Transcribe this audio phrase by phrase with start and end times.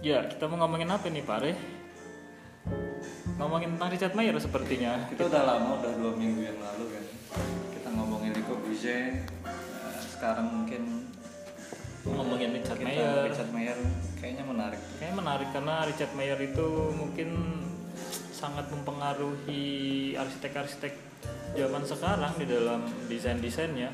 [0.00, 1.52] Ya, kita mau ngomongin apa nih, Pak Re?
[3.36, 5.04] Ngomongin tentang Richard Mayer sepertinya.
[5.12, 7.04] Kita udah lama, udah dua minggu yang lalu kan.
[7.76, 9.28] Kita ngomongin Rico Boucher.
[9.44, 11.04] Nah, sekarang mungkin
[12.08, 13.28] Ngomongin Richard kita Mayer.
[13.28, 13.78] Richard Mayer
[14.16, 14.80] kayaknya menarik.
[14.96, 17.28] Kayaknya menarik karena Richard Mayer itu mungkin
[18.32, 19.64] sangat mempengaruhi
[20.16, 20.96] arsitek-arsitek
[21.60, 23.92] zaman sekarang di dalam desain-desainnya.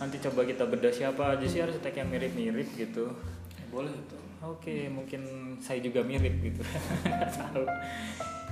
[0.00, 3.12] Nanti coba kita bedah siapa aja sih arsitek yang mirip-mirip gitu.
[3.68, 4.18] Boleh itu.
[4.38, 5.22] Oke, mungkin
[5.58, 6.62] saya juga mirip gitu.
[7.38, 7.64] Tahu.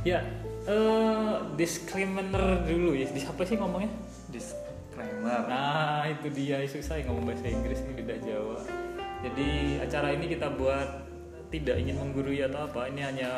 [0.02, 0.22] Ya,
[0.66, 2.26] eh disclaimer
[2.66, 3.06] dulu ya.
[3.10, 3.90] Di apa sih ngomongnya?
[4.30, 5.46] Disclaimer.
[5.46, 8.58] Nah, itu dia susah ya ngomong bahasa Inggris ini lidah Jawa.
[9.22, 9.48] Jadi
[9.82, 11.06] acara ini kita buat
[11.50, 12.90] tidak ingin menggurui atau apa.
[12.90, 13.30] Ini hanya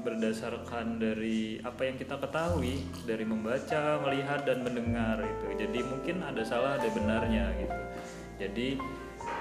[0.00, 5.46] berdasarkan dari apa yang kita ketahui dari membaca, melihat dan mendengar itu.
[5.60, 7.78] Jadi mungkin ada salah ada benarnya gitu.
[8.40, 8.68] Jadi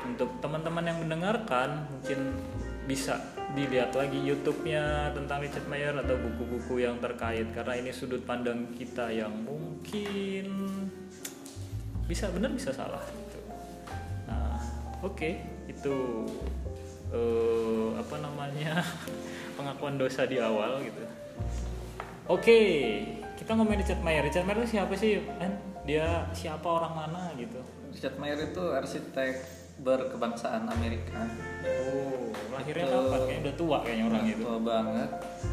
[0.07, 2.35] untuk teman-teman yang mendengarkan mungkin
[2.89, 3.21] bisa
[3.53, 9.09] dilihat lagi YouTube-nya tentang Richard Mayer atau buku-buku yang terkait karena ini sudut pandang kita
[9.13, 10.49] yang mungkin
[12.09, 13.39] bisa benar bisa salah gitu.
[14.25, 14.57] Nah,
[15.05, 15.29] oke
[15.69, 15.95] itu
[17.13, 18.81] eh, apa namanya
[19.57, 21.05] pengakuan dosa di awal gitu.
[22.29, 22.57] Oke,
[23.37, 24.21] kita ngomongin Richard Mayer.
[24.21, 25.17] Richard Mayer itu siapa sih?
[25.41, 27.57] Kan dia siapa orang mana gitu?
[27.89, 31.23] Richard Mayer itu arsitek berkebangsaan Amerika.
[31.63, 33.19] Oh, lahirnya Itu- kapan?
[33.19, 34.43] Kayaknya udah tua kayaknya orang itu.
[34.43, 35.09] Tua banget.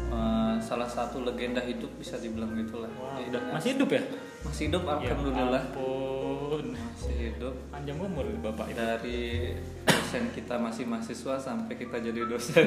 [0.07, 2.91] Eh, salah satu legenda hidup bisa dibilang gitulah.
[3.15, 4.01] Di- udah masih hidup ya?
[4.39, 5.63] masih hidup Ya alhamdulillah.
[5.65, 6.65] ampun.
[6.71, 7.53] Masih hidup.
[7.67, 8.77] Panjang umur bapak itu.
[8.77, 9.21] dari
[9.83, 12.63] dosen kita masih mahasiswa sampai kita jadi dosen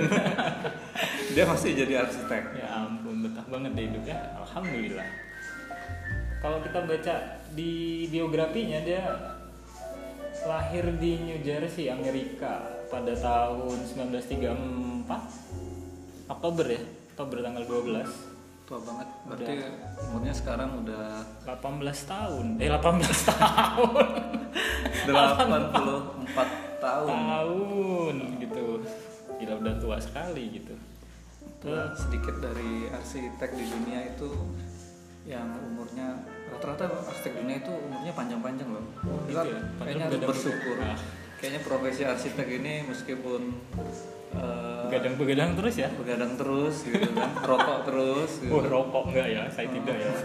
[1.34, 4.16] dia masih jadi arsitek Ya ampun, betah banget deh hidupnya.
[4.36, 5.08] Alhamdulillah.
[6.38, 7.14] Kalau kita baca
[7.50, 7.72] di
[8.06, 9.02] biografinya dia
[10.46, 15.04] lahir di New Jersey, Amerika pada tahun 1934
[16.30, 16.78] Oktober ya,
[17.14, 18.06] Oktober tanggal 12
[18.70, 19.66] tua banget berarti
[20.06, 22.54] umurnya sekarang udah 18 tahun.
[22.62, 23.02] Eh 18
[23.34, 24.06] tahun.
[25.10, 25.18] 84
[26.78, 27.10] tahun.
[27.10, 28.86] Tahun gitu.
[29.42, 30.78] Gila udah tua sekali gitu.
[31.58, 34.30] Tua sedikit dari arsitek di dunia itu
[35.26, 38.84] yang umurnya rata-rata arsitek dunia itu umurnya panjang-panjang loh.
[38.84, 39.60] Gitu Kita ya?
[39.78, 40.76] Kayaknya harus bersyukur.
[40.82, 40.98] Ah.
[41.40, 43.40] kayaknya profesi arsitek ini meskipun
[44.36, 45.88] eh, begadang-begadang terus ya?
[45.96, 47.30] Begadang terus gitu kan.
[47.40, 48.52] Rokok terus gitu.
[48.52, 49.42] oh rokok enggak ya?
[49.48, 50.12] Saya tidak ya.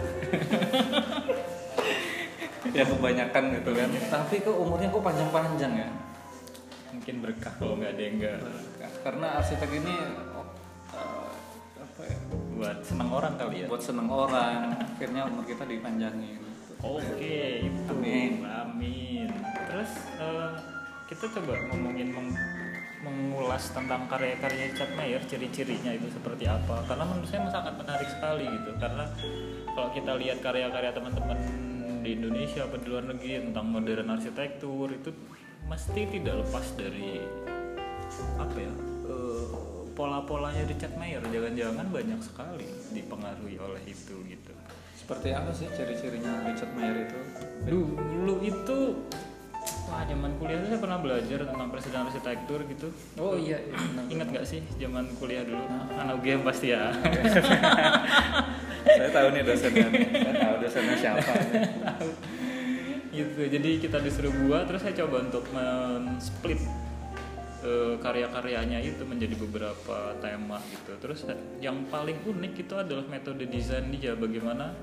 [2.74, 3.88] Ya kebanyakan gitu kan.
[3.88, 5.88] Tapi kok umurnya kok panjang-panjang ya?
[6.92, 8.38] Mungkin berkah kalau nggak ada yang enggak.
[9.00, 9.94] Karena arsitek ini
[10.36, 10.44] oh,
[10.92, 11.32] eh,
[11.80, 12.18] apa ya
[12.56, 16.46] buat senang orang kali ya buat seneng orang akhirnya umur kita dipanjangin
[16.84, 17.88] Oke, itu.
[17.88, 18.44] Amin.
[18.44, 19.28] Amin.
[19.64, 19.90] Terus
[20.20, 20.50] eh,
[21.08, 22.36] kita coba ngomongin meng-
[23.00, 26.84] mengulas tentang karya-karya Richard Mayer, ciri-cirinya itu seperti apa?
[26.84, 28.70] Karena menurut saya sangat menarik sekali gitu.
[28.76, 29.08] Karena
[29.72, 31.38] kalau kita lihat karya-karya teman-teman
[32.04, 35.10] di Indonesia atau di luar negeri tentang modern arsitektur itu
[35.66, 37.24] mesti tidak lepas dari
[38.36, 38.95] apa ya?
[39.96, 44.52] Pola-polanya Richard Mayer jangan-jangan banyak sekali dipengaruhi oleh itu gitu.
[44.92, 47.20] seperti apa sih ciri-cirinya Richard Mayer itu?
[47.64, 48.78] Dulu itu
[49.86, 52.88] wah zaman kuliah tuh saya pernah belajar tentang presiden arsitektur gitu.
[53.16, 53.78] Oh iya, iya
[54.12, 55.64] ingat nggak sih zaman kuliah dulu?
[55.96, 56.92] Anak UGM pasti ya.
[58.86, 59.88] Saya tahu nih dosennya.
[59.90, 61.32] Saya tahu dosennya siapa.
[63.16, 66.85] Gitu jadi kita disuruh buat terus saya coba untuk men-split
[67.64, 70.92] eh, karya-karyanya itu menjadi beberapa tema gitu.
[71.00, 71.24] Terus
[71.62, 74.74] yang paling unik itu adalah metode desain dia bagaimana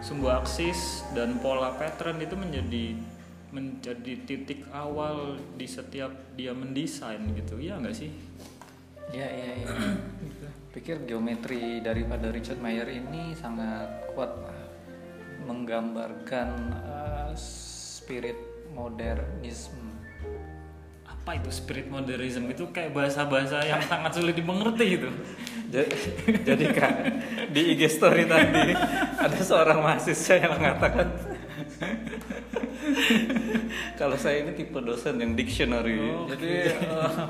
[0.00, 2.96] sebuah aksis dan pola pattern itu menjadi
[3.50, 7.58] menjadi titik awal di setiap dia mendesain gitu.
[7.58, 8.10] Ya nggak sih?
[9.10, 9.66] Iya iya iya.
[10.74, 14.30] Pikir geometri daripada Richard Mayer ini sangat kuat
[15.42, 16.48] menggambarkan
[16.86, 18.38] eh, spirit
[18.70, 19.89] modernisme
[21.30, 22.50] apa itu spirit modernism?
[22.50, 25.06] Itu kayak bahasa-bahasa yang sangat sulit dimengerti gitu.
[25.70, 25.94] Jadi,
[26.42, 26.94] jadi kak
[27.54, 28.74] di IG story tadi
[29.14, 31.06] ada seorang mahasiswa yang mengatakan
[33.94, 36.02] kalau saya ini tipe dosen yang dictionary.
[36.02, 37.22] Oh, jadi eh,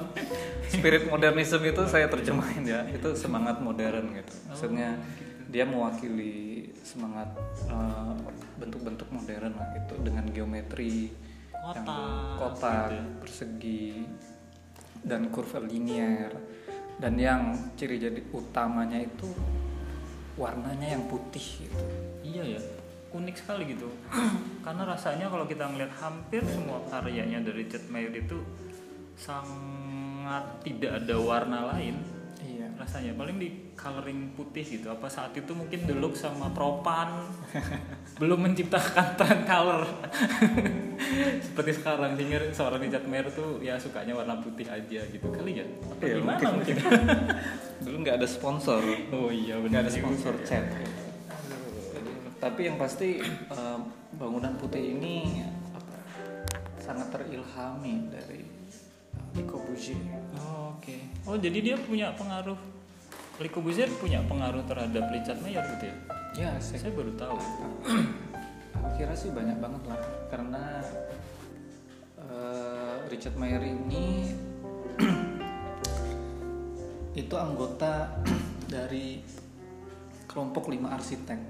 [0.73, 4.33] spirit modernisme itu saya terjemahin ya itu semangat modern gitu.
[4.49, 4.97] Maksudnya
[5.53, 7.37] dia mewakili semangat
[7.69, 8.17] eh,
[8.57, 11.13] bentuk-bentuk modern lah gitu dengan geometri
[11.61, 13.05] Kotak, kotak gitu ya.
[13.21, 13.85] persegi
[15.05, 16.33] dan kurva linier
[17.01, 19.29] dan yang ciri jadi utamanya itu
[20.37, 21.85] warnanya yang putih gitu.
[22.25, 22.61] Iya ya,
[23.13, 23.89] unik sekali gitu.
[24.65, 28.41] Karena rasanya kalau kita ngeliat hampir semua karyanya dari Richard Mayer itu
[29.21, 32.20] sangat tidak ada warna lain
[32.81, 33.13] rasanya.
[33.13, 34.89] Paling di coloring putih gitu.
[34.89, 37.29] Apa saat itu mungkin dulu sama propan.
[38.21, 39.85] Belum menciptakan trend color.
[41.47, 45.27] Seperti sekarang sehingga seorang Richard Mayer tuh ya sukanya warna putih aja gitu.
[45.29, 45.67] Kali ya?
[45.85, 46.77] Apa Iya, gimana mungkin.
[46.77, 46.77] mungkin,
[47.85, 48.81] dulu nggak ada sponsor.
[49.13, 50.01] Oh iya nggak benar ada juga.
[50.09, 50.65] sponsor cat
[52.41, 53.21] tapi yang pasti
[53.53, 53.79] eh,
[54.17, 55.45] bangunan putih ini
[55.77, 55.97] apa,
[56.81, 58.41] sangat terilhami dari
[59.37, 59.99] Le Corbusier
[60.41, 60.97] Oh, oke.
[61.27, 62.59] Oh jadi dia punya pengaruh
[63.41, 65.97] Le Corbusier punya pengaruh terhadap Richard Mayer gitu ya?
[66.37, 67.39] Ya saya saya baru tahu.
[68.77, 70.65] Aku kira sih banyak banget lah karena
[72.21, 74.31] eh, Richard Mayer ini
[77.23, 78.13] itu anggota
[78.75, 79.25] dari
[80.29, 81.41] kelompok lima arsitek.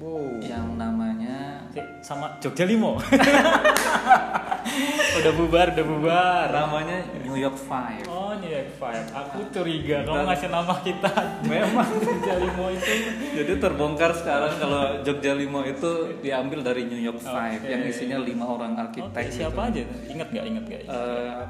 [0.00, 0.40] Wow.
[0.40, 1.68] Yang namanya
[2.00, 2.96] sama Jogja Limo
[5.20, 8.04] udah bubar udah bubar namanya New York Five.
[8.06, 11.10] Oh New York Five, aku curiga kamu ngasih nama kita
[11.50, 11.88] Memang.
[11.90, 12.92] Jogja Limo itu
[13.32, 17.68] Jadi terbongkar sekarang kalau Jogja Limo itu diambil dari New York Five Oke.
[17.68, 19.12] yang isinya lima orang arsitek.
[19.26, 19.36] gitu.
[19.36, 19.82] siapa aja?
[19.82, 19.98] tuh?
[20.08, 20.44] Ingat gak?
[20.44, 20.82] Ingat gak?
[20.84, 21.42] Eh,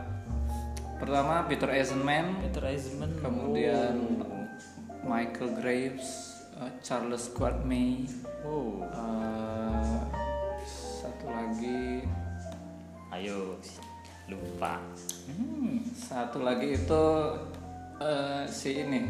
[0.97, 3.95] pertama Peter Eisenman, Peter Eisenman kemudian
[5.01, 6.09] Michael Graves,
[6.57, 8.05] eh, Charles Courtney,
[8.41, 9.60] Oh, eh,
[16.31, 17.05] satu lagi itu
[17.99, 19.03] eh, si ini.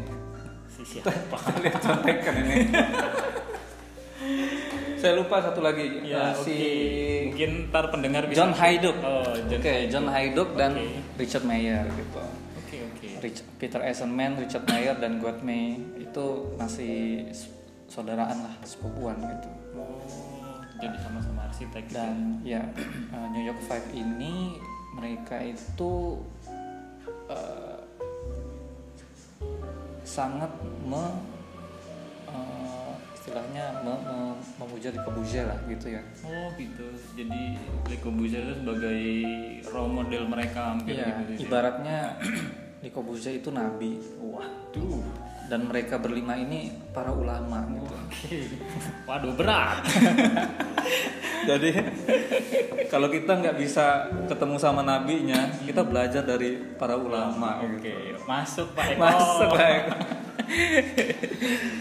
[0.65, 1.37] si siapa?
[1.61, 2.57] Lihat contekan ini.
[4.97, 6.41] Saya lupa satu lagi ya, Eh, oke.
[6.41, 6.57] si
[7.29, 8.41] Mungkin ntar pendengar bisa.
[8.41, 8.97] John Hayduk.
[8.99, 9.21] Oh.
[9.37, 10.97] Oke, John Hayduk dan Oke.
[11.15, 12.21] Richard Mayer gitu.
[12.57, 13.07] Oke, oke.
[13.19, 15.61] Rich- Peter Eisenman, Richard Mayer dan Guatme
[15.95, 16.25] itu
[16.55, 17.29] masih
[17.85, 19.49] saudaraan lah, sepupuan gitu.
[19.73, 20.01] Oh,
[20.77, 21.85] jadi sama-sama arsitek.
[21.85, 22.01] gitu ya?
[22.01, 22.61] Dan ya
[23.13, 24.57] eh, New York Five ini
[24.91, 26.17] mereka itu
[27.31, 27.79] eh,
[30.03, 30.51] sangat
[30.83, 31.03] me
[32.27, 34.19] eh, istilahnya me- me-
[34.57, 36.01] memuja di Corbusier lah gitu ya.
[36.21, 36.85] Oh gitu.
[37.13, 37.41] Jadi
[37.85, 39.01] Le Corbusier itu sebagai
[39.67, 41.31] role model mereka hampir Iya, gitu.
[41.31, 41.37] ya?
[41.41, 41.97] ibaratnya
[42.81, 44.01] Le Corbusier itu nabi.
[44.17, 45.05] Waduh.
[45.51, 47.91] Dan mereka berlima ini para ulama gitu.
[47.91, 48.39] Oke.
[49.03, 49.83] Waduh berat.
[51.51, 51.75] Jadi
[52.87, 57.59] kalau kita nggak bisa ketemu sama nabinya, kita belajar dari para ulama.
[57.67, 58.23] Oke, gitu.
[58.23, 59.03] masuk Pak Eko.
[59.03, 60.19] Masuk lah.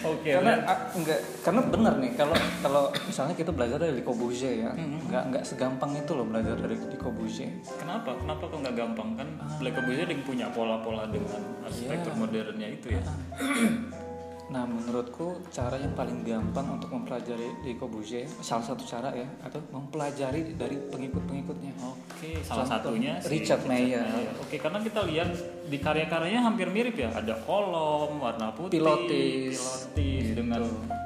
[0.03, 0.31] Oke.
[0.31, 4.71] karena ah, enggak karena benar nih kalau kalau misalnya kita belajar dari Le Corbusier ya,
[4.71, 5.01] Mm-hmm.
[5.07, 7.51] nggak nggak segampang itu loh belajar dari Le Corbusier.
[7.77, 8.15] Kenapa?
[8.15, 9.29] Kenapa kok nggak gampang kan?
[9.59, 12.19] Le Corbusier yang punya pola-pola dengan arsitektur Iya.
[12.19, 13.03] modernnya itu ya.
[14.51, 19.63] Nah, menurutku cara yang paling gampang untuk mempelajari Le Corbusier, salah satu cara ya, atau
[19.71, 21.71] mempelajari dari pengikut-pengikutnya.
[21.79, 24.03] Oke, salah Contoh, satunya si Richard Mayer.
[24.43, 25.31] Oke, karena kita lihat
[25.71, 27.15] di karya-karyanya hampir mirip ya.
[27.15, 30.35] Ada kolom warna putih, Pilotis, pilotis gitu.
[30.43, 30.63] dengan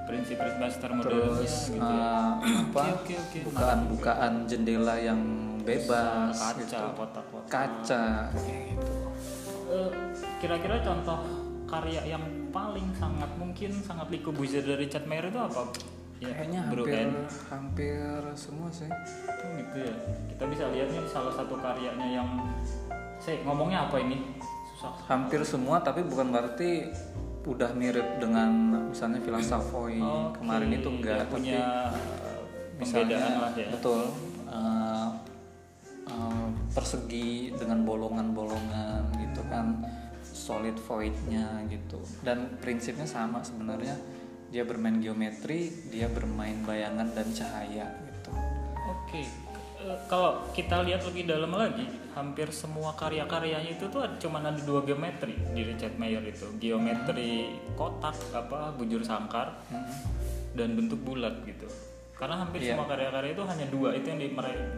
[0.08, 1.84] prinsip-prinsip Terus gitu.
[1.84, 1.84] ya.
[1.84, 2.80] eh, apa?
[2.80, 3.38] Oke, oke, oke.
[3.52, 5.20] Bukaan-bukaan jendela yang
[5.60, 6.86] bebas, kaca, gitu.
[6.96, 7.52] kotak-kotak.
[7.52, 8.94] kaca, kayak gitu.
[9.68, 9.90] Eh,
[10.40, 15.62] kira-kira contoh karya yang paling sangat mungkin sangat Le Corbusier dari Richard Mayer itu apa?
[16.22, 17.10] Ya, Kayaknya hampir N.
[17.50, 18.88] hampir semua sih.
[18.88, 19.94] Oh, gitu ya.
[20.30, 22.28] Kita bisa lihat nih salah satu karyanya yang
[23.18, 24.22] saya ngomongnya apa ini?
[24.76, 24.94] Susah.
[25.10, 26.88] Hampir semua, tapi bukan berarti
[27.44, 28.50] udah mirip dengan
[28.88, 33.68] misalnya Villa Savoy Oke, kemarin itu enggak, dia punya tapi pembedaan misalnya lah ya.
[33.68, 34.00] betul
[34.48, 35.08] eh,
[36.08, 39.76] eh, persegi dengan bolongan-bolongan gitu kan
[40.44, 43.96] solid voidnya gitu dan prinsipnya sama sebenarnya
[44.52, 48.32] dia bermain geometri dia bermain bayangan dan cahaya gitu
[48.84, 49.24] Oke.
[49.84, 51.84] Eh, kalau kita lihat lebih dalam lagi,
[52.16, 56.48] hampir semua karya-karyanya itu tuh cuman ada dua geometri di Richard Mayer itu.
[56.56, 59.60] Geometri kotak apa bujur sangkar
[60.56, 61.68] dan bentuk bulat gitu.
[62.14, 62.78] Karena hampir Iya.
[62.78, 64.28] semua karya-karya itu hanya dua itu yang di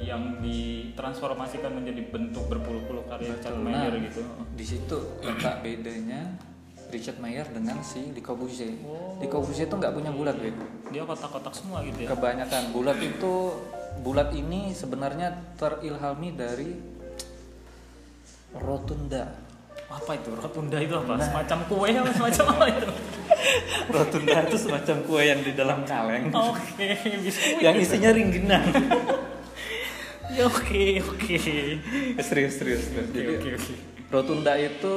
[0.03, 3.61] yang ditransformasikan menjadi bentuk berpuluh-puluh karya Richard.
[3.61, 4.21] Mayer Nah, gitu.
[4.57, 6.33] di situ letak bedanya
[6.89, 8.73] Richard Mayer dengan si Le Corbusier.
[8.83, 9.21] Oh.
[9.21, 10.57] Le Corbusier itu nggak punya bulat, Beb.
[10.89, 12.09] Dia kotak-kotak semua gitu ya.
[12.09, 13.35] Kebanyakan bulat itu
[14.01, 15.29] bulat ini sebenarnya
[15.59, 16.73] terilhami dari
[18.55, 19.29] rotunda.
[19.87, 20.31] Apa itu?
[20.35, 21.21] Rotunda itu apa?
[21.21, 22.87] Semacam kue apa semacam apa itu?
[23.89, 27.61] Rotunda itu semacam kue yang di dalam kaleng Oke, biskuit.
[27.61, 28.65] yang isinya ringginan.
[30.29, 31.39] Ya, Oke, oke.
[32.19, 33.07] serius, serius, serius.
[33.07, 33.75] Oke, Jadi oke, oke.
[34.09, 34.95] rotunda itu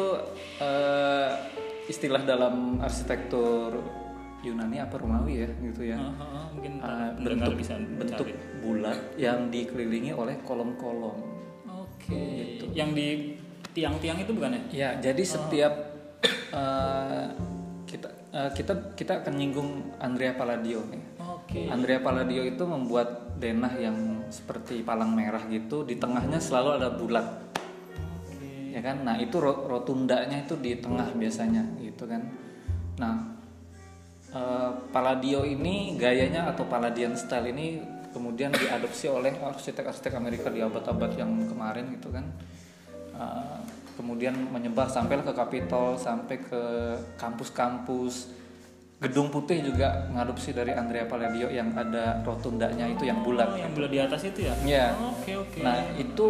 [0.57, 1.29] eh,
[1.85, 3.77] istilah dalam arsitektur
[4.39, 5.97] Yunani apa Romawi ya gitu ya.
[5.99, 8.63] Ah, mungkin Uh, bentuk bisa bentuk mencari.
[8.63, 11.19] bulat yang dikelilingi oleh kolom-kolom.
[11.67, 12.55] Oke.
[12.71, 13.07] Yang di
[13.69, 15.73] tiang-tiang itu bukan ya Ya, jadi setiap
[16.49, 17.25] eh,
[18.29, 21.03] kita eh, kita kita akan nyinggung Andrea Palladio nih.
[21.17, 23.98] oke Andrea Palladio itu membuat denah yang
[24.29, 27.25] seperti palang merah gitu, di tengahnya selalu ada bulat,
[28.29, 28.75] Oke.
[28.75, 29.01] ya kan?
[29.01, 32.21] Nah itu ro- rotundanya itu di tengah biasanya, gitu kan?
[33.01, 33.15] Nah
[34.29, 37.81] eh, Palladio ini gayanya atau Palladian style ini
[38.13, 42.29] kemudian diadopsi oleh arsitek-arsitek Amerika di abad-abad yang kemarin gitu kan?
[43.17, 43.59] Eh,
[43.99, 46.61] kemudian menyebar sampai ke Capitol, sampai ke
[47.19, 48.31] kampus-kampus.
[48.99, 53.47] Gedung Putih juga mengadopsi dari Andrea Palladio yang ada rotundanya itu yang bulat.
[53.51, 54.87] Oh, yang bulat di atas itu ya Iya.
[54.95, 56.27] oke oke Nah, itu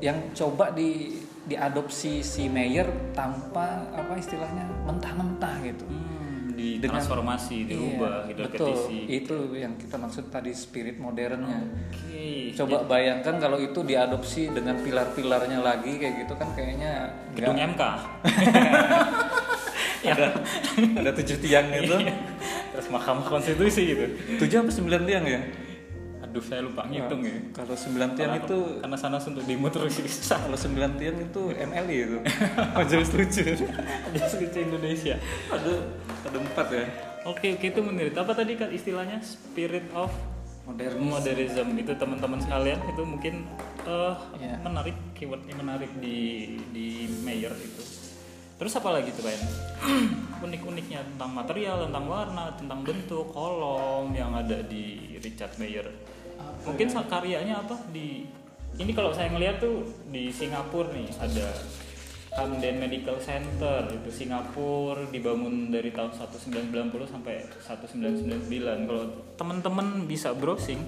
[0.00, 2.84] yang coba di diadopsi si Mayer
[3.16, 5.88] tanpa apa istilahnya mentah-mentah gitu.
[5.88, 6.19] Hmm,
[6.60, 8.76] di Dengan- transformasi dirubah Iya, gitu betul.
[9.08, 11.64] Itu yang kita maksud tadi spirit modernnya.
[11.88, 17.70] oke Coba bayangkan kalau itu diadopsi dengan pilar-pilarnya lagi kayak gitu kan kayaknya gedung nggak-
[17.70, 17.82] MK
[20.00, 20.28] ya ada
[20.96, 21.96] ada tujuh tiang gitu.
[21.98, 22.12] Iya.
[22.70, 24.04] terus Mahkamah Konstitusi gitu
[24.38, 25.40] tujuh apa sembilan tiang ya?
[26.30, 29.98] Aduh saya lupa ngitung ya Kalau sembilan tiang Karena- itu karena sana untuk demo terus
[30.30, 32.18] kalau sembilan tiang itu MLI itu.
[32.78, 33.42] Majelis lucu.
[34.06, 35.18] ada segitu Indonesia
[35.48, 35.72] Ada
[36.22, 36.86] ada empat ya.
[37.24, 40.14] oke oke itu menurut apa tadi kan istilahnya spirit of
[40.62, 41.02] Modern.
[41.02, 43.42] modernism itu teman-teman sekalian itu mungkin
[43.82, 44.54] eh Iya.
[44.60, 46.18] menarik keywordnya menarik di
[46.70, 46.86] di
[47.20, 47.82] Mayer itu
[48.54, 49.40] terus apa lagi tuh kayak
[50.40, 55.88] unik-uniknya tentang material tentang warna tentang bentuk kolom yang ada di Richard Mayer
[56.66, 57.76] mungkin karyanya apa?
[57.92, 58.24] Di
[58.80, 61.48] ini kalau saya ngeliat tuh di Singapura nih ada
[62.30, 70.78] Camden Medical Center itu Singapura dibangun dari tahun 1990 sampai 1999 kalau teman-teman bisa browsing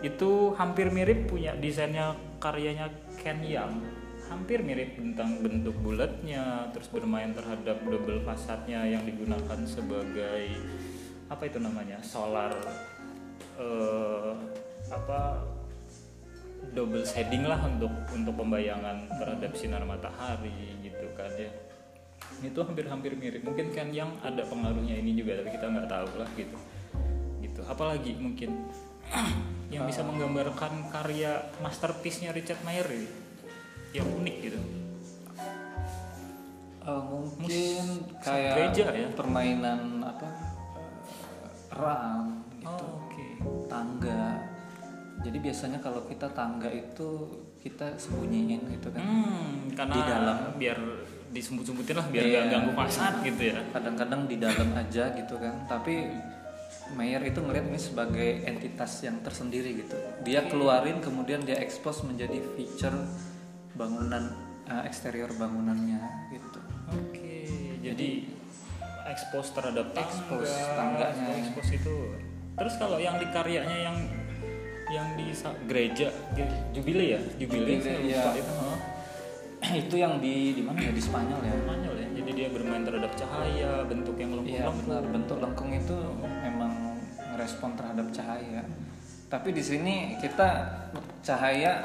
[0.00, 2.88] itu hampir mirip punya desainnya karyanya
[3.20, 3.84] Ken Yang
[4.32, 10.56] hampir mirip tentang bentuk bulatnya terus bermain terhadap double fasadnya yang digunakan sebagai
[11.28, 12.00] apa itu namanya?
[12.00, 12.54] Solar
[13.60, 14.32] eh,
[14.90, 15.46] apa
[16.74, 21.50] double shading lah untuk untuk pembayangan terhadap sinar matahari gitu kan ya.
[22.44, 23.42] Itu hampir-hampir mirip.
[23.42, 26.56] Mungkin kan yang ada pengaruhnya ini juga tapi kita nggak tahu lah gitu.
[27.40, 27.60] Gitu.
[27.64, 28.68] Apalagi mungkin
[29.74, 33.08] yang bisa menggambarkan karya masterpiece-nya Richard Mayer ini
[33.90, 34.60] yang unik gitu.
[36.80, 39.08] Eh, mungkin Mus- kayak gereja ya?
[39.12, 42.84] permainan apa eh, ram gitu.
[42.84, 43.26] Oh, oke.
[43.68, 44.49] Tangga
[45.20, 47.08] jadi biasanya kalau kita tangga itu
[47.60, 49.04] kita sembunyiin gitu kan.
[49.04, 50.36] Hmm, karena Di dalam.
[50.56, 50.78] biar
[51.30, 52.38] disembut-sembutin lah biar Iya.
[52.40, 53.60] nggak ganggu fasad gitu ya.
[53.70, 55.54] Kadang-kadang di dalam aja gitu kan.
[55.68, 55.94] Tapi
[56.90, 59.94] Mayer itu ngeliat ini sebagai entitas yang tersendiri gitu.
[60.26, 62.98] Dia keluarin kemudian dia expose menjadi feature
[63.78, 64.34] bangunan
[64.66, 66.02] eh, eksterior bangunannya
[66.34, 66.58] gitu.
[66.90, 67.46] Oke
[67.80, 68.26] jadi
[69.06, 70.10] expose terhadap tangga.
[70.10, 71.26] Expose tangganya.
[71.38, 71.96] expose itu.
[72.58, 73.96] Terus kalau yang di karyanya yang
[74.90, 75.30] yang di
[75.70, 76.08] gereja
[76.74, 78.24] jubile ya jubile Jubile, saya lupa iya.
[78.34, 78.78] itu huh?
[79.86, 83.12] itu yang di di mana ya di Spanyol ya Spanyol ya jadi dia bermain terhadap
[83.14, 85.96] cahaya bentuk yang lengkung benar bentuk lengkung itu
[86.42, 86.90] memang
[87.40, 88.60] merespon terhadap cahaya.
[89.32, 90.68] Tapi di sini kita
[91.24, 91.80] cahaya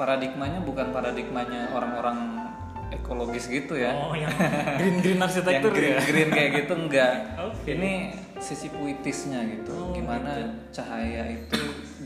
[0.00, 2.40] paradigmanya bukan paradigmanya orang-orang
[2.88, 3.92] ekologis gitu ya.
[3.92, 4.32] oh yang
[4.80, 7.14] green green yang arsitektur green, ya green kayak gitu enggak.
[7.52, 7.76] Oke.
[7.76, 7.92] Ini
[8.40, 9.76] sisi puitisnya gitu.
[9.76, 11.60] Oh, Gimana cahaya itu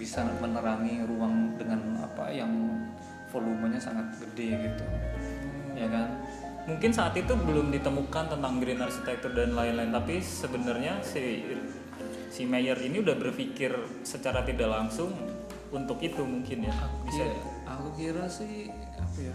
[0.09, 2.49] bisa menerangi ruang dengan apa yang
[3.29, 4.85] volumenya sangat gede gitu.
[5.77, 6.25] Ya kan?
[6.69, 11.41] mungkin saat itu belum ditemukan tentang green architecture dan lain-lain tapi sebenarnya si
[12.29, 13.73] si Mayer ini udah berpikir
[14.05, 15.17] secara tidak langsung
[15.73, 16.77] untuk itu mungkin ya
[17.09, 17.33] bisa Iya,
[17.65, 18.69] aku kira sih
[19.01, 19.35] apa ya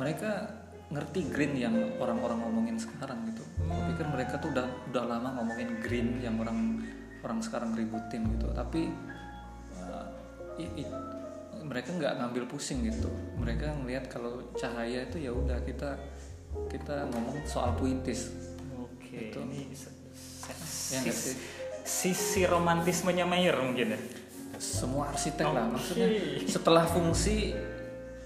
[0.00, 0.48] mereka
[0.88, 5.76] ngerti green yang orang-orang ngomongin sekarang gitu aku pikir mereka tuh udah udah lama ngomongin
[5.84, 6.80] green yang orang
[7.20, 8.88] orang sekarang ributin gitu tapi
[10.56, 10.92] uh, i- i-
[11.62, 15.98] mereka nggak ngambil pusing gitu mereka ngelihat kalau cahaya itu ya udah kita
[16.66, 18.32] kita ngomong soal puitis
[18.72, 19.38] oke Itu.
[19.42, 19.68] ini
[20.86, 21.36] Ya nggak sis- sih?
[21.82, 24.00] sisi romantismenya Mayer mungkin ya
[24.56, 25.72] semua arsitek lah Oke.
[25.74, 26.08] maksudnya
[26.46, 27.52] setelah fungsi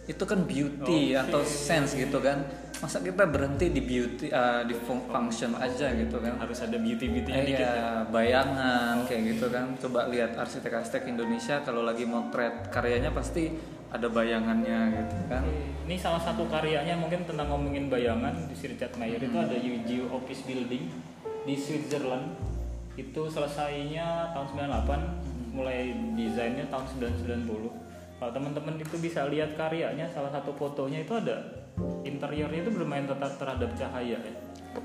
[0.04, 1.18] itu kan beauty Oke.
[1.18, 2.44] atau sense gitu kan
[2.80, 7.06] masa kita berhenti di beauty uh, di fun- function aja gitu kan harus ada beauty
[7.06, 7.76] beautynya Eh, dikit ya.
[7.76, 13.52] ya, bayangan kayak gitu kan coba lihat arsitek-arsitek Indonesia kalau lagi motret karyanya pasti
[13.86, 15.44] ada bayangannya gitu kan
[15.84, 19.44] Ini salah satu karyanya mungkin tentang ngomongin bayangan di Richard Mayer itu Hmm.
[19.44, 20.86] ada UGO Office Building
[21.42, 22.30] di Switzerland.
[22.94, 25.50] Itu selesainya tahun 98, Hmm.
[25.52, 27.74] mulai desainnya tahun 990.
[28.16, 31.59] kalau teman-teman itu bisa lihat karyanya salah satu fotonya itu ada
[32.06, 34.34] interiornya itu bermain tetap terhadap cahaya ya?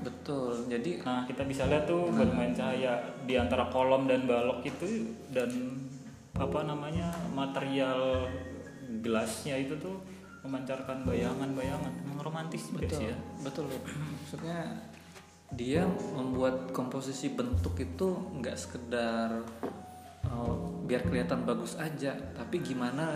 [0.02, 5.14] Betul jadi nah kita bisa lihat tuh bermain cahaya di antara kolom dan balok itu
[5.30, 5.48] dan
[6.36, 8.28] apa namanya material
[9.00, 9.96] gelasnya itu tuh
[10.46, 11.92] memancarkan bayangan-bayangan.
[12.06, 13.16] Emang romantis betul ya.
[13.42, 13.66] betul.
[14.22, 14.78] Maksudnya
[15.54, 18.08] dia membuat komposisi bentuk itu
[18.42, 19.46] nggak sekedar
[20.26, 20.54] uh,
[20.86, 23.14] biar kelihatan bagus aja tapi gimana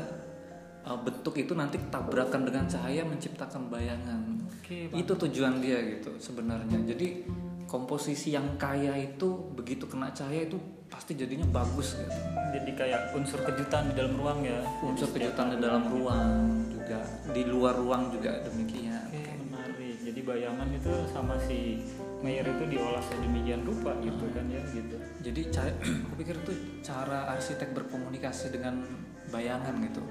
[0.87, 4.23] uh, bentuk itu nanti tabrakan dengan cahaya menciptakan bayangan.
[4.47, 6.79] Oke, itu tujuan dia gitu sebenarnya.
[6.85, 7.27] Jadi
[7.67, 10.59] komposisi yang kaya itu begitu kena cahaya itu
[10.91, 12.13] pasti jadinya bagus gitu.
[12.51, 14.59] Jadi kayak unsur kejutan di dalam ruang ya?
[14.83, 16.67] Unsur kejutan di dalam ruang.
[16.91, 19.07] juga di luar ruang juga demikian.
[19.15, 19.95] Oke, menarik.
[20.03, 21.79] Jadi bayangan itu sama si
[22.21, 24.97] Mayer itu diolah sedemikian rupa gitu kan ya gitu.
[25.25, 25.73] jadi cara
[26.05, 26.53] aku pikir itu
[26.85, 28.85] cara arsitek berkomunikasi dengan
[29.33, 30.05] bayangan gitu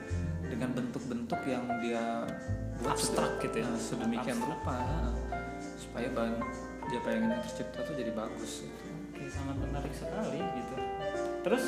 [0.50, 2.26] dengan bentuk-bentuk yang dia
[2.78, 3.66] buat Abstrak gitu ya?
[3.66, 4.52] eh, sedemikian Abstrak.
[4.52, 4.78] rupa
[5.78, 6.36] supaya bahan
[6.86, 8.84] dia bayangan yang tercipta tuh jadi bagus gitu.
[9.10, 10.74] Oke, sangat menarik sekali gitu.
[11.40, 11.64] Terus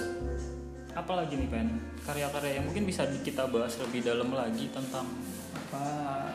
[0.92, 1.68] apalagi nih Pen?
[2.02, 5.06] Karya-karya yang mungkin bisa kita bahas lebih dalam lagi tentang
[5.52, 5.84] apa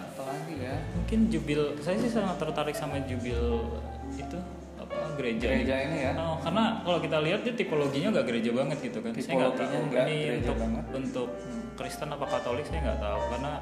[0.06, 1.74] apa lagi ya mungkin jubil.
[1.80, 3.64] Saya sih sangat tertarik sama jubil
[4.12, 4.38] itu
[4.76, 5.88] apa gereja, gereja ini.
[5.90, 9.10] ini ya Oh, karena kalau kita lihat dia tipologinya nggak gereja banget gitu kan.
[9.12, 10.84] saya nggak Tipologinya tahu nggak ini gereja untuk banget.
[10.94, 11.28] untuk
[11.76, 13.52] Kristen apa Katolik saya nggak tahu karena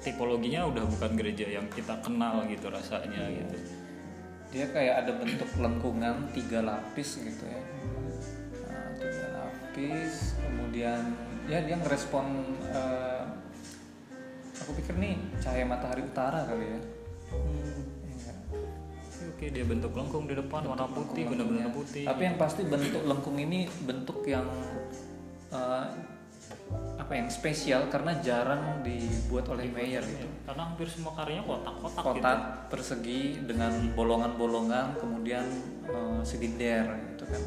[0.00, 3.40] tipologinya udah bukan gereja yang kita kenal gitu rasanya Iya.
[3.40, 3.56] gitu.
[4.50, 7.62] dia kayak ada bentuk lengkungan tiga lapis gitu ya
[8.64, 11.00] Nah, tiga lapis kemudian
[11.44, 12.26] ya dia ngerespon
[12.64, 13.22] eh,
[14.56, 16.80] aku pikir nih cahaya matahari utara kali ya
[18.04, 18.32] Iya.
[19.26, 21.74] Oke dia bentuk lengkung di depan warna putih benar-benar lengkungnya.
[21.74, 22.04] putih.
[22.04, 24.46] tapi yang pasti bentuk lengkung ini bentuk yang
[25.50, 25.86] eh,
[27.04, 32.08] apa yang spesial karena jarang dibuat oleh Mayer gitu Karena hampir semua karyanya kotak-kotak gitu.
[32.10, 35.44] kotak persegi dengan bolongan-bolongan kemudian
[35.84, 37.42] eh, silinder gitu kan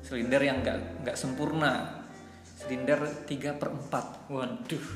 [0.00, 2.02] silinder yang nggak nggak sempurna
[2.54, 4.86] silinder 3 per 4 Waduh.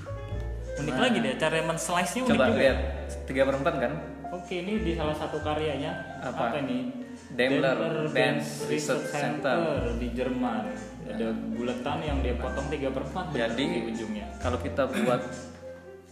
[0.77, 2.37] Unik lagi deh cara men-slice-nya unik Nah.
[2.37, 2.59] coba juga.
[2.59, 2.79] lihat
[3.27, 3.93] 3 per 4 kan
[4.29, 6.57] Oke ini di salah satu karyanya Apa?
[6.59, 7.05] nih?
[7.29, 9.97] Daimler Benz Research Research Center, Center.
[9.97, 10.63] di Jerman.
[11.07, 14.27] Ada bulatan yang dia potong 3 per 4 jadi di ujungnya.
[14.43, 15.23] kalau kita buat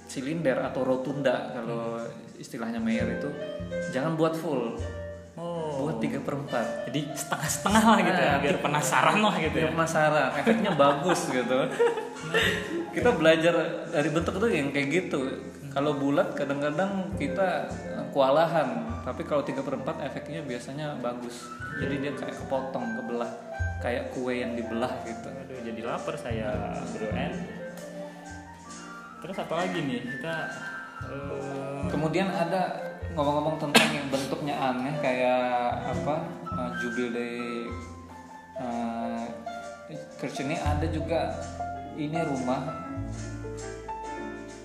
[0.07, 1.99] silinder atau rotunda kalau
[2.39, 3.29] istilahnya Mayer itu
[3.91, 4.79] jangan buat full.
[5.35, 5.91] Oh.
[5.91, 9.69] buat 3 per 4 Jadi setengah-setengah lah gitu ya, Nah, biar penasaran lah gitu ya.
[9.75, 10.31] penasaran.
[10.39, 11.59] Efeknya bagus gitu.
[12.95, 13.55] Kita belajar
[13.91, 15.21] dari bentuk itu yang kayak gitu.
[15.75, 17.67] Kalau bulat kadang-kadang kita
[18.15, 19.03] kewalahan.
[19.03, 21.51] Tapi kalau 3 per 4 efeknya biasanya bagus.
[21.83, 23.33] Jadi dia kayak kepotong kebelah
[23.85, 27.33] kayak kue yang dibelah gitu Aduh, jadi lapar saya, Bro N.
[29.21, 30.01] Terus apa lagi nih?
[30.09, 30.35] Kita
[31.13, 37.71] eh, kemudian ada ngomong-ngomong tentang yang bentuknya aneh kayak apa uh, jubilee
[38.59, 39.23] uh,
[40.19, 41.31] church ini ada juga
[41.95, 42.75] ini rumah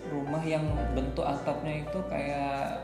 [0.10, 0.65] rumah yang
[0.97, 2.82] bentuk atapnya itu kayak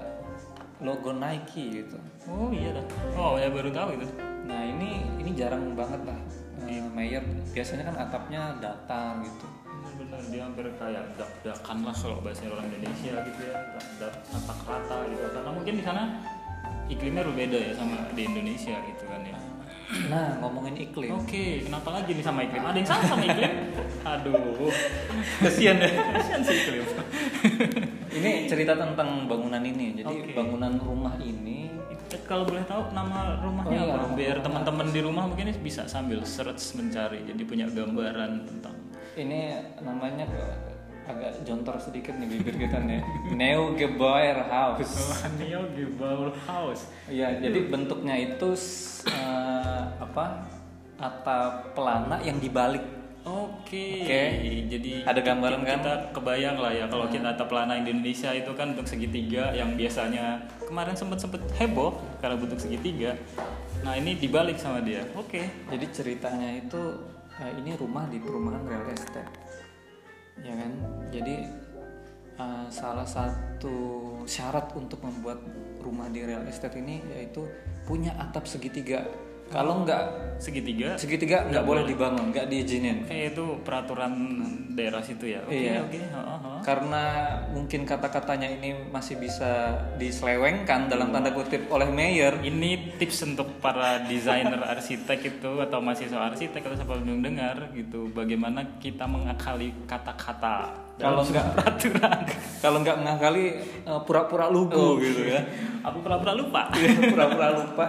[0.83, 2.85] logo Nike gitu Oh iya dah.
[3.15, 4.07] Oh ya baru tahu itu.
[4.45, 6.19] nah ini ini jarang banget lah
[6.61, 12.43] uh, Mayer biasanya kan atapnya datar gitu Benar-benar dia hampir kayak dak-dakan lah kalau bahasa
[12.49, 13.57] orang Indonesia gitu ya,
[14.01, 15.23] dak tatak rata gitu.
[15.29, 16.03] Karena mungkin di sana
[16.89, 19.37] iklimnya berbeda ya sama di Indonesia gitu kan ya.
[20.11, 22.65] nah ngomongin iklim Oke, kenapa lagi nih sama iklim?
[22.65, 23.53] Ada yang salah sama iklim?
[24.17, 24.73] Aduh,
[25.45, 26.83] kasihan ya, kasihan sih iklim.
[28.15, 30.31] ini cerita tentang bangunan ini jadi Oke.
[30.33, 31.67] bangunan rumah ini
[32.23, 34.07] Kalau boleh tahu nama rumahnya Oh iya, apa?
[34.07, 38.75] nama Biar teman-teman di rumah mungkin bisa sambil search mencari, jadi punya gambaran tentang.
[39.15, 40.23] ini namanya
[41.05, 42.99] agak jontor sedikit nih bibir kita nih
[43.31, 44.95] Neo Gebauer House
[45.39, 46.87] Neo Gebauer House.
[47.07, 48.53] Iya jadi bentuknya itu
[49.05, 50.45] eh, apa
[50.95, 52.83] atap pelana yang dibalik
[53.25, 54.05] Oke.
[54.05, 54.21] Oke.
[54.69, 55.79] Jadi Ada gambaran kita, kan?
[55.81, 59.73] Kita kebayang lah ya kalau kita atap pelana di Indonesia itu kan bentuk segitiga yang
[59.73, 63.17] biasanya kemarin sempat sempat heboh karena bentuk segitiga.
[63.81, 65.01] Nah ini dibalik sama dia.
[65.17, 65.41] Oke.
[65.73, 66.81] jadi ceritanya itu
[67.41, 69.27] eh, ini rumah di perumahan real estate
[70.43, 70.71] ya kan
[71.15, 71.35] jadi
[72.35, 73.75] eh, salah satu
[74.27, 75.39] syarat untuk membuat
[75.79, 77.45] rumah di real estate ini yaitu
[77.85, 79.05] punya atap segitiga
[79.47, 80.03] kalau nggak
[80.35, 80.99] Segitiga.
[80.99, 84.11] segitiga nggak boleh dibangun nggak diizinin Oke itu peraturan
[84.75, 85.39] daerah situ ya.
[85.39, 85.79] Oke Iya.
[85.79, 85.95] oke.
[85.95, 86.59] heeh, heeh.
[86.59, 87.03] karena
[87.49, 94.03] mungkin kata-katanya ini masih bisa diselewengkan dalam tanda kutip oleh mayor Ini tips untuk para
[94.03, 98.11] desainer arsitek itu atau mahasiswa arsitek atau siapa yang dengar gitu.
[98.11, 102.19] Bagaimana kita mengakali kata-kata kalau nggak peraturan.
[102.63, 103.45] kalau nggak mengakali
[103.87, 105.39] eh, pura-pura lugu gitu ya
[105.81, 106.67] Aku pura-pura lupa.
[107.13, 107.87] Pura-pura lupa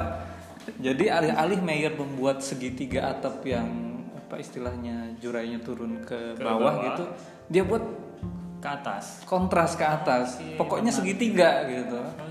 [0.77, 3.69] jadi alih-alih Mayer membuat segitiga atap yang
[4.17, 6.85] apa istilahnya jurainya turun ke, Ke bawah, bawah.
[6.85, 7.05] gitu
[7.47, 7.85] dia buat
[8.57, 9.23] Ke atas.
[9.23, 12.26] kontras ke atas Oke, pokoknya karena- segitiga gitu Oke,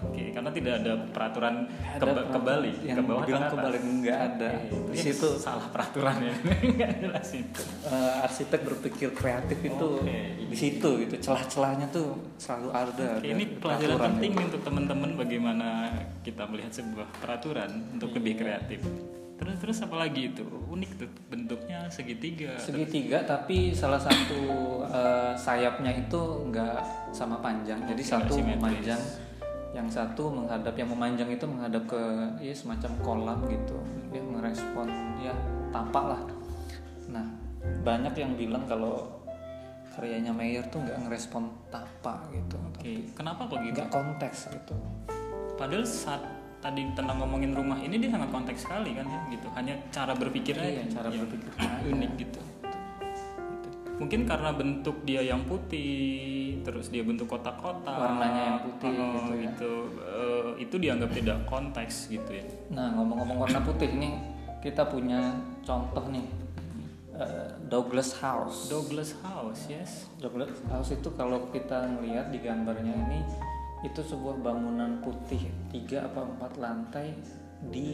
[0.45, 4.19] karena tidak ada peraturan Ada keba- peraturan kebalik, yang ke bawah bilang ke kebalik nggak
[4.21, 6.34] ada Oke, di itu situ salah peraturan ya.
[6.75, 7.62] Nggak jelas itu.
[7.84, 10.19] eh, arsitek berpikir kreatif itu Oke.
[10.45, 14.45] di situ gitu celah-celahnya tuh selalu ada Oke, ada ini pelajaran penting itu.
[14.45, 15.69] untuk teman-teman bagaimana
[16.21, 18.41] kita melihat sebuah peraturan untuk lebih Iya.
[18.62, 18.81] kreatif.
[19.36, 20.45] Terus terus apa lagi itu?
[20.45, 22.55] Unik tuh bentuknya segitiga.
[22.55, 24.39] segitiga tapi salah satu
[24.86, 26.79] eh, sayapnya itu nggak
[27.10, 28.55] sama panjang jadi Oke, satu simetris.
[28.55, 29.01] memanjang
[29.75, 31.99] yang satu menghadap yang memanjang itu menghadap ke
[32.39, 33.75] ya semacam kolam gitu
[34.09, 34.88] ya merespon
[35.19, 35.35] ya
[35.69, 36.21] tapak lah
[37.11, 37.25] nah
[37.83, 39.03] banyak yang bilang kalau
[39.91, 43.75] karyanya Mayer tuh nggak ngerespon tapak gitu Oke, kenapa kok gitu?
[43.75, 44.75] nggak konteks gitu
[45.55, 46.19] Padahal saat
[46.59, 49.47] tadi tentang ngomongin rumah ini dia sangat konteks sekali kan ya gitu.
[49.55, 52.39] Hanya cara berpikirnya Iya, yang- cara berpikirnya unik gitu.
[53.95, 59.31] Mungkin karena bentuk dia yang putih, terus dia bentuk kotak-kotak, Warnanya yang putih oh, gitu
[59.31, 59.43] ya.
[59.47, 59.73] gitu.
[60.03, 62.45] Eh, itu dianggap tidak konteks gitu ya.
[62.75, 64.13] Nah ngomong-ngomong warna putih nih
[64.60, 66.27] kita punya contoh nih
[67.15, 68.67] eh, Douglas House.
[68.67, 70.12] Douglas House, yes.
[70.19, 73.21] Douglas House itu kalau kita ngelihat di gambarnya ini
[73.86, 77.13] itu sebuah bangunan putih tiga apa empat lantai
[77.69, 77.89] di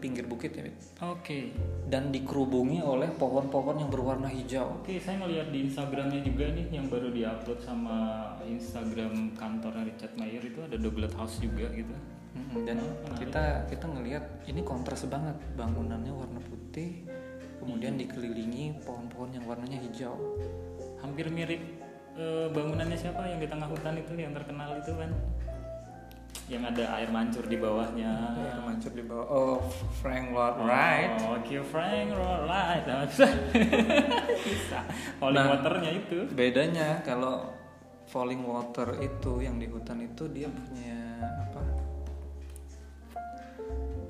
[0.00, 0.64] pinggir bukit ya.
[1.04, 1.52] Oke.
[1.90, 4.78] dan dikerubungi oleh pohon-pohon yang berwarna hijau.
[4.78, 10.38] Oke, saya ngeliat di Instagramnya juga nih yang baru diupload sama Instagram kantornya Richard Mayer
[10.38, 11.90] itu ada Douglas House juga gitu.
[12.30, 12.78] Mm-mm, Dan
[13.18, 17.02] kita kita ngelihat ini kontras banget bangunannya warna putih,
[17.58, 20.14] kemudian dikelilingi pohon-pohon yang warnanya hijau.
[21.02, 21.58] Hampir mirip
[22.14, 25.10] eh, bangunannya siapa yang di tengah hutan itu yang terkenal itu kan?
[26.50, 28.10] Yang ada air mancur di bawahnya.
[28.34, 29.26] Air mancur di bawah.
[29.30, 29.58] Oh,
[30.02, 31.10] Frank Lloyd Wright.
[31.22, 32.82] Oh, Oke, Frank Wright.
[34.50, 34.82] Bisa.
[35.22, 35.54] Falling Nah.
[35.54, 36.26] waternya itu.
[36.34, 37.54] Bedanya kalau
[38.10, 40.98] falling water itu yang di hutan itu dia punya
[41.46, 41.62] apa?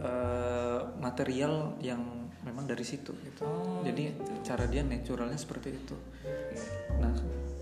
[0.01, 2.01] Eh, material yang
[2.41, 3.45] memang dari situ gitu.
[3.45, 5.93] Oh, Jadi cara dia naturalnya seperti itu.
[6.97, 7.13] Nah,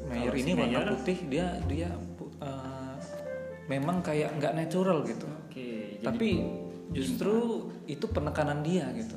[0.07, 1.91] Mayer ini warna putih dia dia
[2.39, 2.78] eh,
[3.69, 5.29] memang kayak nggak natural gitu.
[5.47, 6.29] Oke, jadi Tapi
[6.97, 9.17] justru itu penekanan dia gitu.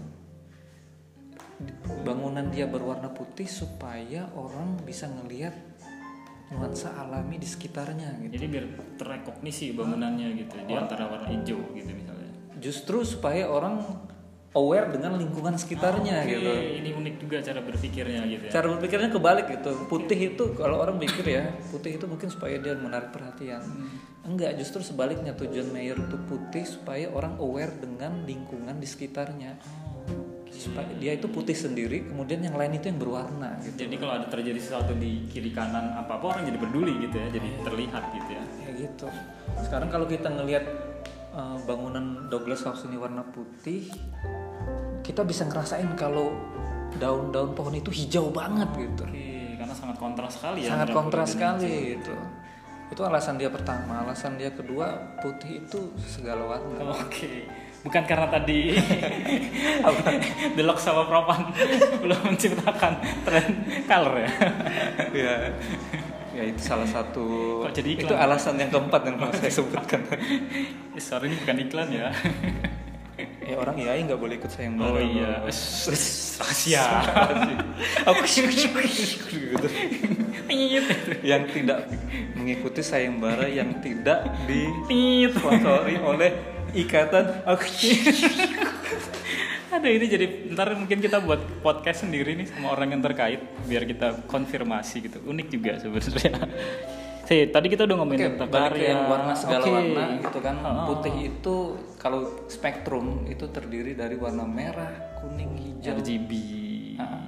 [2.03, 5.53] Bangunan dia berwarna putih supaya orang bisa ngelihat
[6.51, 8.35] nuansa alami di sekitarnya gitu.
[8.35, 8.65] jadi biar
[8.99, 12.27] terrekognisi bangunannya gitu di antara warna hijau gitu misalnya.
[12.59, 13.79] Justru supaya orang
[14.51, 16.51] aware dengan lingkungan sekitarnya Oke, gitu.
[16.83, 18.51] ini unik juga cara berpikirnya gitu ya.
[18.51, 19.71] Cara berpikirnya kebalik gitu.
[19.87, 23.63] Putih itu kalau orang pikir ya, putih itu mungkin supaya dia menarik perhatian.
[24.27, 29.55] Enggak, justru sebaliknya tujuan mayor itu putih supaya orang aware dengan lingkungan di sekitarnya.
[30.51, 33.87] Supaya dia itu putih sendiri, kemudian yang lain itu yang berwarna gitu.
[33.87, 37.27] Jadi kalau ada terjadi sesuatu di kiri kanan apa apa orang jadi peduli gitu ya,
[37.31, 38.43] jadi terlihat gitu ya.
[38.67, 39.07] Kayak gitu.
[39.63, 40.90] Sekarang kalau kita ngelihat
[41.35, 43.91] uh, bangunan Douglas House ini warna putih,
[45.01, 46.31] kita bisa ngerasain kalau
[46.99, 49.03] daun-daun pohon itu hijau banget gitu.
[49.07, 50.69] Oke, karena sangat kontras sekali ya.
[50.75, 52.15] sangat kontras sekali gitu
[52.91, 57.07] itu alasan dia pertama alasan dia kedua putih itu segala warna hijau.
[57.07, 57.47] Oke.
[57.81, 58.77] Bukan karena tadi
[60.59, 61.49] Delok sama Propan
[62.03, 62.93] belum menciptakan
[63.25, 63.47] tren
[63.87, 64.31] color ya.
[65.15, 65.35] ya
[66.31, 67.25] ya itu salah satu
[67.67, 68.05] Kok jadi iklan?
[68.07, 69.99] itu alasan yang keempat yang mau saya sebutkan
[70.95, 72.07] Eh, sorry ini bukan iklan ya.
[73.51, 75.43] ya orang ya nggak boleh ikut sayembara Oh iya.
[75.43, 76.85] Rahasia.
[78.09, 78.23] aku
[79.27, 79.67] gitu.
[81.21, 81.79] Yang tidak
[82.35, 86.31] mengikuti sayembara yang tidak disponsori oleh
[86.71, 87.65] ikatan aku
[89.71, 93.87] Ada ini jadi ntar mungkin kita buat podcast sendiri nih sama orang yang terkait biar
[93.87, 95.23] kita konfirmasi gitu.
[95.23, 96.35] Unik juga sebenarnya.
[97.31, 98.91] Sih, tadi kita udah ngomongin Oke, tentang karya.
[98.91, 99.71] yang warna segala Oke.
[99.71, 100.55] warna gitu kan.
[100.59, 100.85] Oh.
[100.91, 101.55] Putih itu
[101.95, 106.59] kalau spektrum itu terdiri dari warna merah, kuning, hijau, RGB.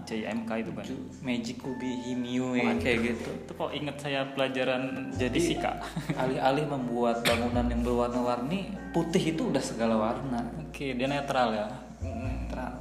[0.03, 0.85] CMK itu kan.
[1.23, 3.31] magic kubi, himio ya, kayak gitu.
[3.47, 5.79] Itu kok inget saya pelajaran Jadi fisika.
[6.21, 10.45] alih-alih membuat bangunan yang berwarna-warni, putih itu udah segala warna.
[10.67, 11.67] Oke, dia netral ya.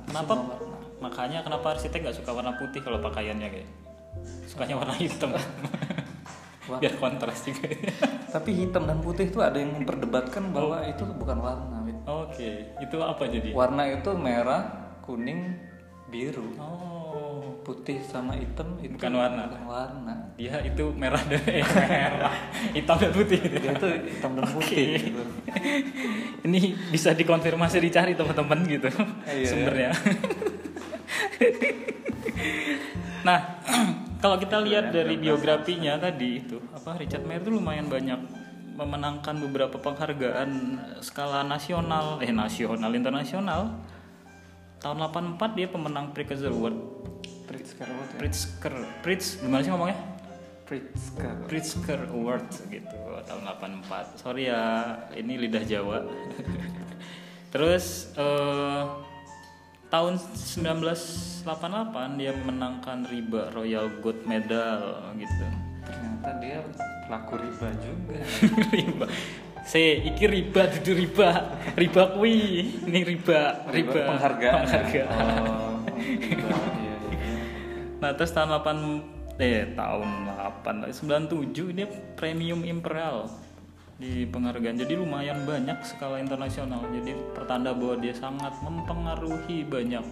[0.09, 0.33] Kenapa?
[0.35, 0.79] semua warna.
[1.03, 3.69] Makanya kenapa arsitek nggak suka warna putih kalau pakaiannya kayak?
[4.47, 5.35] Sukanya warna hitam.
[6.83, 7.69] Biar kontras juga.
[8.31, 11.83] Tapi hitam dan putih itu ada yang memperdebatkan bahwa itu bukan warna.
[12.03, 13.55] Oke, itu apa jadi?
[13.55, 15.55] Warna itu merah, kuning,
[16.13, 16.45] biru.
[16.61, 19.49] Oh, putih sama hitam itu Bukan warna.
[19.49, 20.15] bukan warna.
[20.37, 22.35] dia itu merah dan eh, merah
[22.71, 23.57] hitam dan putih gitu.
[23.57, 24.87] Dia itu hitam dan putih.
[25.01, 25.23] gitu.
[26.43, 28.89] ini bisa dikonfirmasi dicari teman-teman gitu
[29.25, 29.47] Iya.
[29.47, 29.91] sumbernya
[33.23, 33.39] nah
[34.19, 38.19] kalau kita lihat dari biografinya tadi itu apa Richard Mayer itu lumayan banyak
[38.75, 40.51] memenangkan beberapa penghargaan
[40.99, 43.79] skala nasional eh nasional internasional
[44.83, 44.99] tahun
[45.39, 46.77] 84 dia pemenang Pritzker Award
[47.47, 48.19] Pritzker Award ya.
[48.19, 49.99] Pritzker Pritz gimana sih ngomongnya
[50.67, 51.35] Pritzker.
[51.47, 52.97] Pritzker Award gitu
[53.31, 53.43] tahun
[53.87, 54.63] 84 sorry ya
[55.15, 56.03] ini lidah Jawa
[57.55, 58.85] terus eh,
[59.93, 61.47] tahun 1988
[62.19, 65.47] dia menangkan riba Royal Gold Medal gitu
[65.83, 66.59] Ternyata dia
[67.11, 68.17] pelaku riba juga.
[68.75, 69.07] riba
[69.63, 71.29] se iki riba dudu riba
[71.79, 74.67] riba kui ini riba riba, penghargaan.
[74.67, 75.07] penghargaan.
[75.47, 76.49] Oh, riba.
[76.51, 77.35] Iya, iya.
[78.03, 80.11] Nah terus tahun 8 eh tahun
[80.63, 81.87] 8 97 dia
[82.19, 83.31] premium imperial
[84.03, 90.03] di penghargaan jadi lumayan banyak skala internasional jadi pertanda bahwa dia sangat mempengaruhi banyak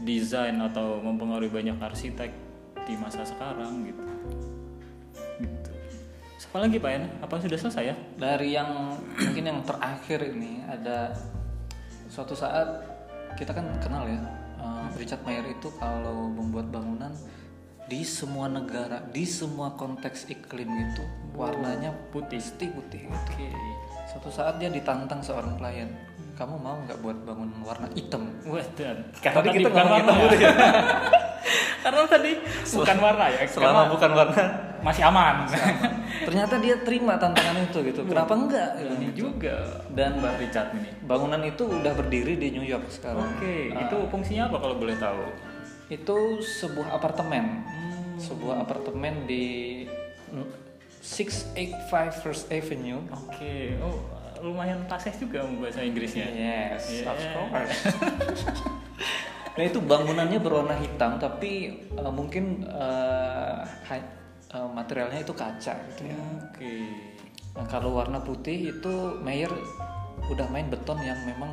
[0.00, 2.32] desain atau mempengaruhi banyak arsitek
[2.88, 4.02] di masa sekarang gitu
[6.50, 7.06] apa lagi pak En?
[7.22, 11.14] apa sudah selesai ya Dari yang mungkin yang terakhir ini ada
[12.10, 12.66] suatu saat
[13.38, 14.18] kita kan kenal ya
[14.58, 17.14] eh, Richard Mayer itu kalau membuat bangunan
[17.86, 21.02] di semua negara, di semua konteks iklim itu
[21.34, 23.06] warnanya putih pasti putih.
[23.06, 23.14] gitu.
[23.14, 23.48] oke
[24.10, 25.90] Suatu saat dia ditantang seorang klien,
[26.40, 28.24] kamu mau nggak buat bangunan warna hitam?
[28.48, 30.50] Wah, dan Tadi kita bukan warna hitam ya.
[31.84, 32.32] Karena tadi
[32.76, 33.40] bukan warna ya.
[33.48, 34.42] Selama karena bukan warna,
[34.84, 35.34] masih aman.
[36.28, 38.00] ternyata dia terima tantangan itu gitu.
[38.04, 38.68] Kenapa enggak?
[38.76, 40.88] Ini juga Dan Mbak Richard ini.
[41.08, 43.24] bangunan itu udah berdiri di New York sekarang.
[43.36, 45.24] Oke, itu fungsinya apa kalau boleh tahu?
[45.88, 48.16] Itu sebuah apartemen, Hmm.
[48.20, 49.44] sebuah apartemen di
[51.00, 53.00] 685 First Avenue.
[53.08, 56.26] Oke, oh lumayan fasih juga bahasa Inggrisnya.
[56.30, 57.12] Yes, Yeah.
[57.12, 57.78] of course.
[59.56, 63.60] nah itu bangunannya berwarna hitam, tapi uh, mungkin uh,
[64.50, 66.16] uh, materialnya itu kaca gitu ya.
[66.48, 66.74] Oke.
[67.50, 69.50] Nah, kalau warna putih itu Mayer
[70.30, 71.50] udah main beton yang memang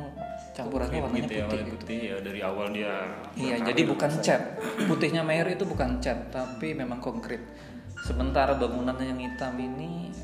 [0.54, 1.50] campurannya warnanya Gitu ya, putih.
[1.50, 1.74] warna gitu.
[1.82, 2.94] putih ya dari awal dia.
[3.34, 4.42] Iya, jadi bukan cat.
[4.86, 7.42] Putihnya Mayer itu bukan cat, tapi memang konkret.
[7.98, 10.14] Sementara bangunannya yang hitam ini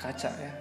[0.00, 0.52] kaca ya.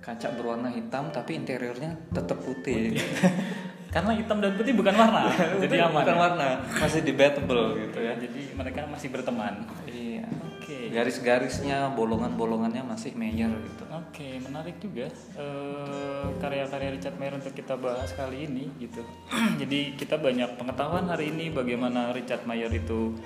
[0.00, 2.96] Kaca berwarna hitam tapi interiornya tetap putih.
[3.94, 5.26] Karena hitam dan putih bukan warna,
[5.58, 6.06] jadi aman.
[6.06, 6.22] bukan ya?
[6.22, 8.14] warna, masih debatable gitu ya.
[8.14, 9.66] Jadi mereka masih berteman.
[9.82, 10.30] Iya.
[10.70, 10.94] Oke.
[10.94, 13.82] Garis-garisnya, bolongan-bolongannya masih Mayer gitu.
[13.90, 19.02] Oke, menarik juga eh, karya-karya Richard Mayer untuk kita bahas kali ini gitu.
[19.60, 23.18] Jadi kita banyak pengetahuan hari ini bagaimana Richard Mayer itu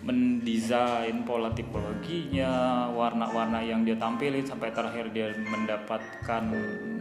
[0.00, 6.44] mendesain pola tipologinya, warna-warna yang dia tampilin sampai terakhir dia mendapatkan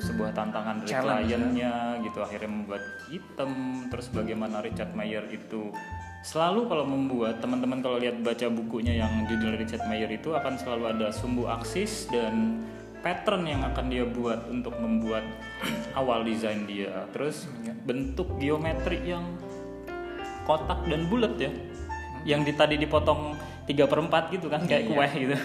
[0.03, 2.19] sebuah tantangan dari Challenge, kliennya gitu.
[2.19, 3.51] Akhirnya membuat hitam.
[3.87, 5.71] Terus bagaimana Richard Mayer itu
[6.27, 10.83] selalu kalau membuat teman-teman kalau lihat baca bukunya yang judul Richard Mayer itu akan selalu
[10.99, 12.59] ada sumbu aksis dan
[12.99, 15.23] pattern yang akan dia buat untuk membuat
[15.95, 17.07] awal desain dia.
[17.15, 17.47] Terus
[17.87, 19.23] bentuk geometri yang
[20.43, 21.53] kotak dan bulat ya
[22.21, 24.89] yang di, tadi dipotong 3 per 4 gitu kan kayak Iya.
[24.89, 25.35] kue gitu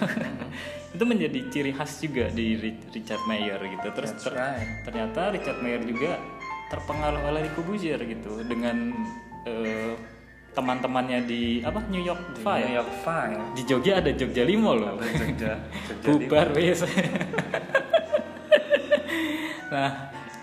[0.94, 4.82] itu menjadi ciri khas juga di Ri- Richard Mayer gitu terus ter- right.
[4.82, 6.16] ternyata Richard Mayer juga
[6.66, 8.94] terpengaruh oleh Le Corbusier gitu dengan
[9.44, 9.92] eh,
[10.50, 13.38] teman-temannya di apa New York New Five York Five.
[13.52, 15.58] di Jogja ada Jogja Limo loh Jogja.
[16.04, 16.87] bubar wes
[19.66, 19.90] nah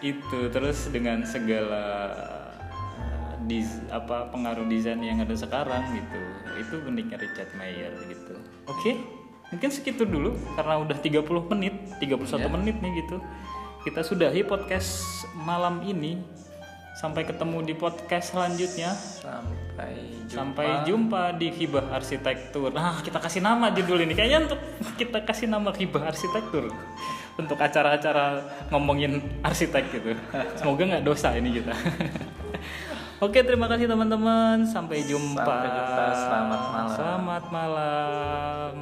[0.01, 1.83] itu terus dengan segala
[3.51, 3.59] di
[3.91, 6.19] apa pengaruh desain yang ada sekarang gitu
[6.55, 8.33] itu uniknya Richard Mayer gitu
[8.63, 8.91] oke
[9.51, 12.47] mungkin segitu dulu karena udah 30 menit 31 Ya.
[12.47, 13.19] menit nih gitu
[13.83, 15.03] kita sudahi podcast
[15.35, 16.23] malam ini
[16.95, 19.91] sampai ketemu di podcast selanjutnya Sampai
[20.27, 20.37] jumpa.
[20.37, 22.69] Sampai jumpa di Hibah Arsitektur.
[22.69, 24.13] Nah, kita kasih nama judul ini.
[24.13, 24.59] Kayaknya untuk
[24.99, 26.69] kita kasih nama Hibah Arsitektur
[27.39, 30.13] untuk acara-acara ngomongin arsitek gitu.
[30.59, 31.73] Semoga nggak dosa ini kita.
[33.21, 34.65] Oke, terima kasih teman-teman.
[34.65, 35.45] Sampai jumpa.
[35.45, 36.05] Sampai jumpa.
[36.17, 36.89] Selamat malam.
[36.97, 38.73] Selamat malam.